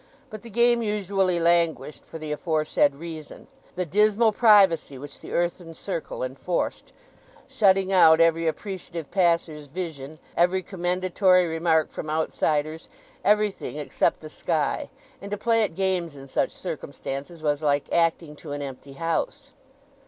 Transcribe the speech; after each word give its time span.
But 0.31 0.41
the 0.41 0.49
game 0.49 0.81
usually 0.81 1.39
languished 1.39 2.03
for 2.05 2.17
the 2.17 2.31
aforesaid 2.31 2.95
reason—the 2.95 3.85
dismal 3.85 4.31
privacy 4.31 4.97
which 4.97 5.19
the 5.19 5.31
earthen 5.31 5.75
circle 5.75 6.23
enforced, 6.23 6.91
shutting 7.47 7.93
out 7.93 8.19
every 8.19 8.47
appreciative 8.47 9.11
passer's 9.11 9.67
vision, 9.67 10.17
every 10.35 10.63
commendatory 10.63 11.45
remark 11.45 11.91
from 11.91 12.09
outsiders—everything, 12.09 13.75
except 13.77 14.21
the 14.21 14.29
sky; 14.29 14.89
and 15.21 15.29
to 15.29 15.37
play 15.37 15.61
at 15.61 15.75
games 15.75 16.15
in 16.15 16.27
such 16.27 16.49
circumstances 16.49 17.43
was 17.43 17.61
like 17.61 17.83
acting 17.93 18.35
to 18.37 18.53
an 18.53 18.61
empty 18.63 18.93
house. 18.93 19.51